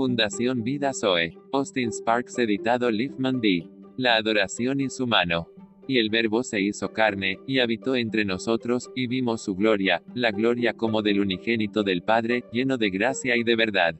[0.00, 1.36] Fundación Vida Zoe.
[1.52, 3.68] Austin Sparks editado Liefman D.
[3.98, 5.48] La adoración y su mano.
[5.86, 10.30] Y el Verbo se hizo carne, y habitó entre nosotros, y vimos su gloria, la
[10.30, 13.94] gloria como del unigénito del Padre, lleno de gracia y de verdad.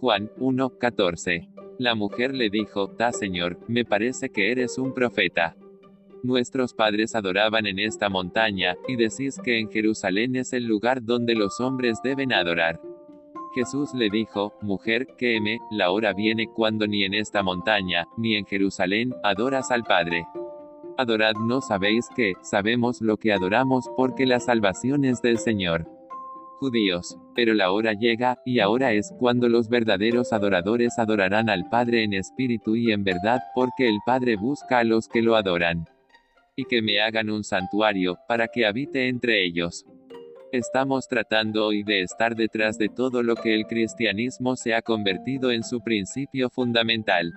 [0.00, 1.50] Juan 1:14.
[1.78, 5.58] La mujer le dijo, Ta Señor, me parece que eres un profeta.
[6.22, 11.34] Nuestros padres adoraban en esta montaña, y decís que en Jerusalén es el lugar donde
[11.34, 12.80] los hombres deben adorar.
[13.58, 18.46] Jesús le dijo, Mujer, quéeme, la hora viene cuando ni en esta montaña, ni en
[18.46, 20.28] Jerusalén, adoras al Padre.
[20.96, 25.88] Adorad no sabéis que, sabemos lo que adoramos porque la salvación es del Señor.
[26.60, 32.04] Judíos, pero la hora llega, y ahora es cuando los verdaderos adoradores adorarán al Padre
[32.04, 35.84] en espíritu y en verdad, porque el Padre busca a los que lo adoran.
[36.54, 39.84] Y que me hagan un santuario, para que habite entre ellos.
[40.50, 45.50] Estamos tratando hoy de estar detrás de todo lo que el cristianismo se ha convertido
[45.50, 47.34] en su principio fundamental.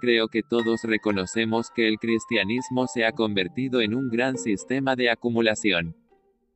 [0.00, 5.10] Creo que todos reconocemos que el cristianismo se ha convertido en un gran sistema de
[5.10, 5.96] acumulación.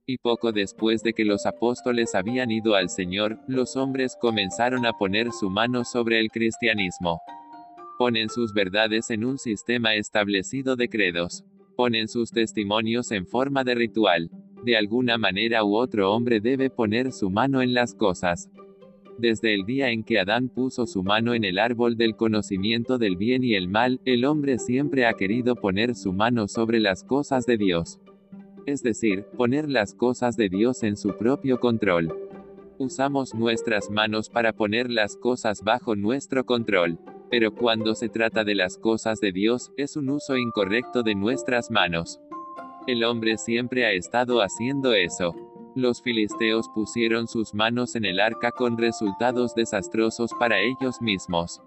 [0.06, 4.92] Y poco después de que los apóstoles habían ido al Señor, los hombres comenzaron a
[4.92, 7.20] poner su mano sobre el cristianismo.
[7.98, 11.42] Ponen sus verdades en un sistema establecido de credos.
[11.76, 14.30] Ponen sus testimonios en forma de ritual.
[14.64, 18.50] De alguna manera u otro hombre debe poner su mano en las cosas.
[19.16, 23.16] Desde el día en que Adán puso su mano en el árbol del conocimiento del
[23.16, 27.44] bien y el mal, el hombre siempre ha querido poner su mano sobre las cosas
[27.46, 28.00] de Dios.
[28.66, 32.14] Es decir, poner las cosas de Dios en su propio control.
[32.78, 36.98] Usamos nuestras manos para poner las cosas bajo nuestro control.
[37.30, 41.70] Pero cuando se trata de las cosas de Dios, es un uso incorrecto de nuestras
[41.70, 42.20] manos.
[42.86, 45.34] El hombre siempre ha estado haciendo eso.
[45.74, 51.60] Los filisteos pusieron sus manos en el arca con resultados desastrosos para ellos mismos.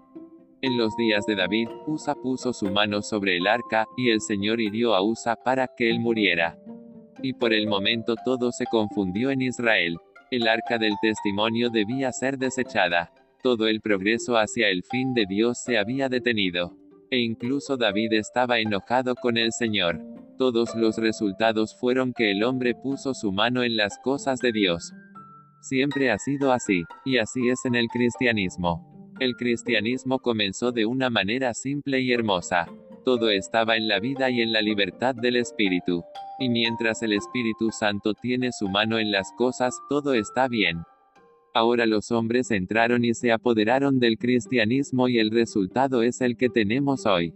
[0.60, 4.60] En los días de David, Usa puso su mano sobre el arca, y el Señor
[4.60, 6.58] hirió a Usa para que él muriera.
[7.22, 9.96] Y por el momento todo se confundió en Israel.
[10.30, 13.12] El arca del testimonio debía ser desechada.
[13.42, 16.76] Todo el progreso hacia el fin de Dios se había detenido.
[17.10, 20.13] E incluso David estaba enojado con el Señor.
[20.36, 24.92] Todos los resultados fueron que el hombre puso su mano en las cosas de Dios.
[25.60, 29.12] Siempre ha sido así, y así es en el cristianismo.
[29.20, 32.66] El cristianismo comenzó de una manera simple y hermosa.
[33.04, 36.02] Todo estaba en la vida y en la libertad del Espíritu.
[36.40, 40.82] Y mientras el Espíritu Santo tiene su mano en las cosas, todo está bien.
[41.54, 46.48] Ahora los hombres entraron y se apoderaron del cristianismo y el resultado es el que
[46.48, 47.32] tenemos hoy.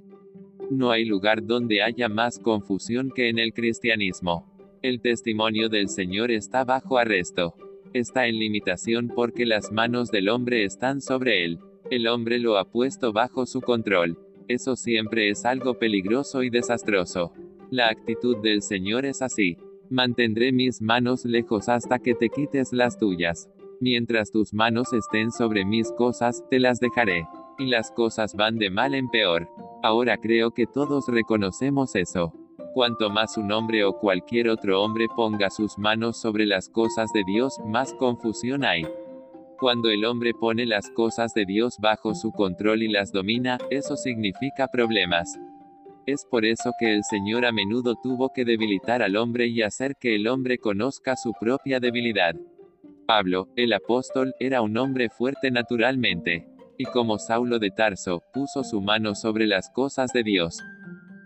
[0.71, 4.45] No hay lugar donde haya más confusión que en el cristianismo.
[4.83, 7.55] El testimonio del Señor está bajo arresto.
[7.95, 11.59] Está en limitación porque las manos del hombre están sobre él.
[11.91, 14.19] El hombre lo ha puesto bajo su control.
[14.47, 17.33] Eso siempre es algo peligroso y desastroso.
[17.71, 19.57] La actitud del Señor es así.
[19.89, 23.49] Mantendré mis manos lejos hasta que te quites las tuyas.
[23.81, 27.27] Mientras tus manos estén sobre mis cosas, te las dejaré.
[27.59, 29.49] Y las cosas van de mal en peor.
[29.81, 32.33] Ahora creo que todos reconocemos eso.
[32.75, 37.23] Cuanto más un hombre o cualquier otro hombre ponga sus manos sobre las cosas de
[37.25, 38.85] Dios, más confusión hay.
[39.61, 43.97] Cuando el hombre pone las cosas de Dios bajo su control y las domina, eso
[43.97, 45.39] significa problemas.
[46.07, 49.95] Es por eso que el Señor a menudo tuvo que debilitar al hombre y hacer
[49.97, 52.35] que el hombre conozca su propia debilidad.
[53.07, 58.81] Pablo, el apóstol, era un hombre fuerte naturalmente y como Saulo de Tarso, puso su
[58.81, 60.59] mano sobre las cosas de Dios.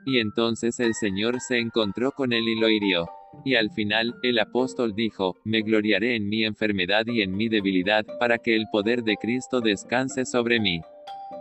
[0.06, 3.08] Y entonces el Señor se encontró con él y lo hirió.
[3.44, 8.04] Y al final, el apóstol dijo, Me gloriaré en mi enfermedad y en mi debilidad,
[8.18, 10.80] para que el poder de Cristo descanse sobre mí.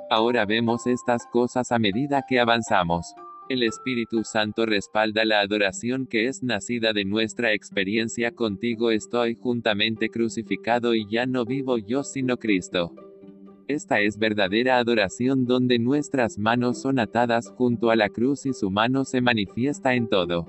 [0.09, 3.15] Ahora vemos estas cosas a medida que avanzamos.
[3.49, 10.09] El Espíritu Santo respalda la adoración que es nacida de nuestra experiencia contigo estoy juntamente
[10.09, 12.93] crucificado y ya no vivo yo sino Cristo.
[13.71, 18.69] Esta es verdadera adoración donde nuestras manos son atadas junto a la cruz y su
[18.69, 20.45] mano se manifiesta en todo.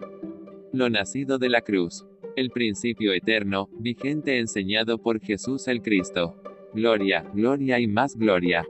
[0.72, 2.04] Lo nacido de la cruz.
[2.34, 6.34] El principio eterno, vigente enseñado por Jesús el Cristo.
[6.74, 8.66] Gloria, gloria y más gloria.